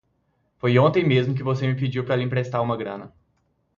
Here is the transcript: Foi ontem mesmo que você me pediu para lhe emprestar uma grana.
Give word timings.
Foi 0.57 0.79
ontem 0.79 1.05
mesmo 1.07 1.35
que 1.35 1.43
você 1.43 1.67
me 1.67 1.79
pediu 1.79 2.03
para 2.03 2.15
lhe 2.15 2.23
emprestar 2.23 2.63
uma 2.63 2.75
grana. 2.75 3.13